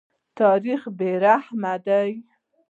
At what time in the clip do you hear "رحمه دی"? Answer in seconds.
1.23-2.11